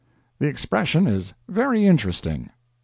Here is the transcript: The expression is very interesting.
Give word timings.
The 0.39 0.47
expression 0.47 1.05
is 1.05 1.35
very 1.47 1.85
interesting. 1.85 2.49